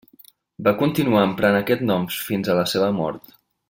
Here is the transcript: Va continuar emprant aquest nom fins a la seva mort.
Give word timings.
Va 0.67 0.73
continuar 0.79 1.27
emprant 1.27 1.59
aquest 1.59 1.85
nom 1.93 2.11
fins 2.29 2.53
a 2.57 2.61
la 2.65 2.69
seva 2.77 2.93
mort. 3.03 3.35